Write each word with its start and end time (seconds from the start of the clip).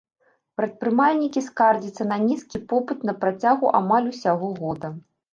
Прадпрымальнікі 0.59 1.41
скардзяцца 1.47 2.07
на 2.11 2.17
нізкі 2.23 2.61
попыт 2.71 2.99
на 3.09 3.13
працягу 3.25 3.65
амаль 3.81 4.07
ўсяго 4.13 4.47
года. 4.61 4.87